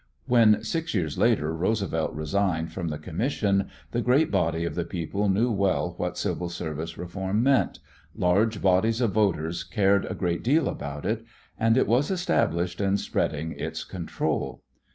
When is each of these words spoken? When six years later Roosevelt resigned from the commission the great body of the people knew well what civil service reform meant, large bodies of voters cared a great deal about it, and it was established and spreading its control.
When 0.25 0.63
six 0.63 0.95
years 0.95 1.19
later 1.19 1.55
Roosevelt 1.55 2.15
resigned 2.15 2.71
from 2.71 2.87
the 2.87 2.97
commission 2.97 3.69
the 3.91 4.01
great 4.01 4.31
body 4.31 4.65
of 4.65 4.73
the 4.73 4.83
people 4.83 5.29
knew 5.29 5.51
well 5.51 5.93
what 5.97 6.17
civil 6.17 6.49
service 6.49 6.97
reform 6.97 7.43
meant, 7.43 7.77
large 8.15 8.63
bodies 8.63 8.99
of 8.99 9.11
voters 9.11 9.63
cared 9.63 10.05
a 10.05 10.15
great 10.15 10.41
deal 10.43 10.67
about 10.67 11.05
it, 11.05 11.23
and 11.59 11.77
it 11.77 11.85
was 11.85 12.09
established 12.09 12.81
and 12.81 12.99
spreading 12.99 13.51
its 13.51 13.83
control. 13.83 14.63